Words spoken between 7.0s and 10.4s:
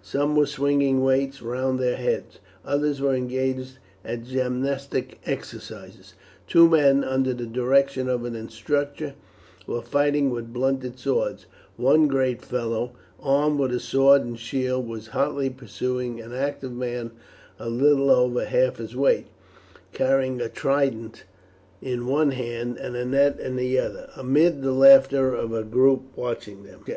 under the direction of an instructor, were fighting